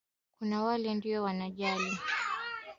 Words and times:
kuna 0.39 0.63
wale 0.63 0.93
ndio 0.93 1.23
wanajali 1.23 1.81
lakini 1.81 1.95
pia 1.95 2.05
kunaa 2.25 2.67